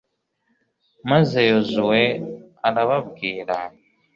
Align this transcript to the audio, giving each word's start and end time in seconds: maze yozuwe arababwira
maze 1.11 1.39
yozuwe 1.49 2.01
arababwira 2.67 3.57